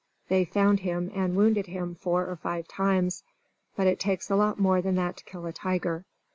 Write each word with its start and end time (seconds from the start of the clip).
They 0.29 0.45
found 0.45 0.79
him 0.79 1.11
and 1.13 1.35
wounded 1.35 1.67
him 1.67 1.93
four 1.93 2.25
or 2.25 2.35
five 2.35 2.67
times. 2.67 3.21
But 3.75 3.85
it 3.85 3.99
takes 3.99 4.31
a 4.31 4.35
lot 4.35 4.57
more 4.59 4.81
than 4.81 4.95
that 4.95 5.17
to 5.17 5.23
kill 5.25 5.45
a 5.45 5.53
tiger. 5.53 6.05